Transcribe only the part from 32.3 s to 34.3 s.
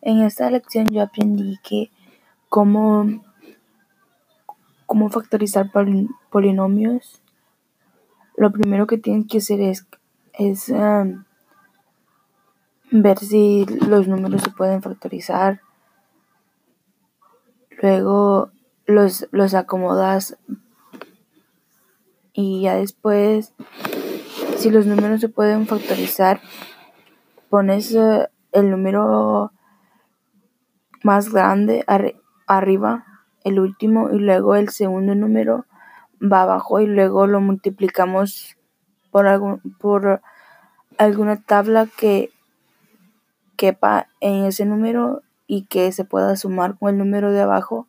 arriba, el último, y